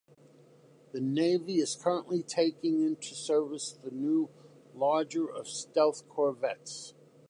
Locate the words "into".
2.81-3.13